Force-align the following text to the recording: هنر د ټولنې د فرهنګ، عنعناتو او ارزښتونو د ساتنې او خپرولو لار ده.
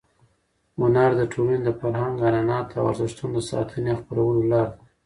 هنر 0.79 1.09
د 1.17 1.21
ټولنې 1.33 1.59
د 1.63 1.69
فرهنګ، 1.79 2.15
عنعناتو 2.27 2.73
او 2.79 2.85
ارزښتونو 2.91 3.33
د 3.37 3.43
ساتنې 3.51 3.89
او 3.93 3.99
خپرولو 4.01 4.41
لار 4.51 4.67
ده. 4.73 4.77